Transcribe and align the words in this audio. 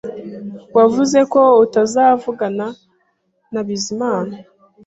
Wavuze 0.77 1.19
ko 1.33 1.41
utazavugana 1.63 2.67
na 3.53 3.61
Bizimana 3.67 4.33